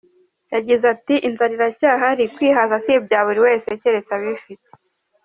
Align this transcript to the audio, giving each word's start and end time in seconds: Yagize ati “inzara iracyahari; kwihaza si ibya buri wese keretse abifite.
Yagize 0.53 0.85
ati 0.95 1.15
“inzara 1.27 1.53
iracyahari; 1.57 2.23
kwihaza 2.35 2.75
si 2.83 2.91
ibya 2.97 3.19
buri 3.27 3.39
wese 3.47 3.67
keretse 3.81 4.11
abifite. 4.17 4.67